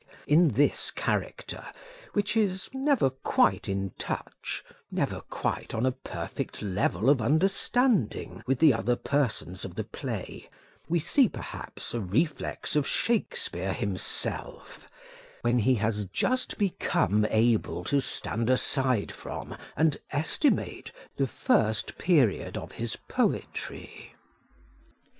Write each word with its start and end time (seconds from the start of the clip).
In 0.25 0.47
this 0.53 0.89
character, 0.89 1.63
which 2.13 2.35
is 2.35 2.71
never 2.73 3.11
quite 3.11 3.69
in 3.69 3.91
touch, 3.99 4.63
never 4.89 5.21
quite 5.29 5.75
on 5.75 5.85
a 5.85 5.91
perfect 5.91 6.63
level 6.63 7.07
of 7.07 7.21
understanding, 7.21 8.41
with 8.47 8.57
the 8.57 8.73
other 8.73 8.95
persons 8.95 9.63
of 9.63 9.75
the 9.75 9.83
play, 9.83 10.49
we 10.89 10.97
see, 10.97 11.29
perhaps, 11.29 11.93
a 11.93 11.99
reflex 12.01 12.75
of 12.75 12.87
Shakespeare 12.87 13.73
himself, 13.73 14.89
when 15.43 15.59
he 15.59 15.75
has 15.75 16.05
just 16.05 16.57
become 16.57 17.27
able 17.29 17.83
to 17.83 18.01
stand 18.01 18.49
aside 18.49 19.11
from 19.11 19.55
and 19.77 19.97
estimate 20.09 20.91
the 21.17 21.27
first 21.27 21.99
period 21.99 22.57
of 22.57 22.71
his 22.71 22.95
poetry. 23.07 24.15